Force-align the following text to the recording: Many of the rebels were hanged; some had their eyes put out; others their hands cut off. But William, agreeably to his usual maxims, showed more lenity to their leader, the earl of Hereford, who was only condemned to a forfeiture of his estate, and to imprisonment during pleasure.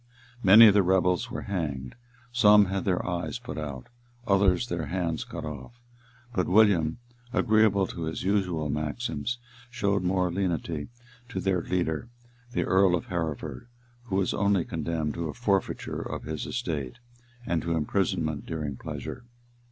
Many 0.41 0.65
of 0.67 0.73
the 0.73 0.81
rebels 0.81 1.29
were 1.29 1.43
hanged; 1.43 1.93
some 2.31 2.65
had 2.65 2.85
their 2.85 3.07
eyes 3.07 3.37
put 3.37 3.59
out; 3.59 3.85
others 4.25 4.67
their 4.67 4.87
hands 4.87 5.23
cut 5.23 5.45
off. 5.45 5.79
But 6.33 6.47
William, 6.47 6.97
agreeably 7.31 7.85
to 7.89 8.05
his 8.05 8.23
usual 8.23 8.67
maxims, 8.67 9.37
showed 9.69 10.01
more 10.01 10.31
lenity 10.31 10.87
to 11.29 11.39
their 11.39 11.61
leader, 11.61 12.07
the 12.51 12.63
earl 12.65 12.95
of 12.95 13.09
Hereford, 13.09 13.67
who 14.05 14.15
was 14.15 14.33
only 14.33 14.65
condemned 14.65 15.13
to 15.13 15.29
a 15.29 15.35
forfeiture 15.35 16.01
of 16.01 16.23
his 16.23 16.47
estate, 16.47 16.95
and 17.45 17.61
to 17.61 17.75
imprisonment 17.75 18.47
during 18.47 18.77
pleasure. 18.77 19.23